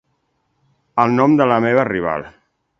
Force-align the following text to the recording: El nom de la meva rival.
El 1.05 1.15
nom 1.19 1.37
de 1.43 1.49
la 1.53 1.61
meva 1.69 1.87
rival. 1.93 2.29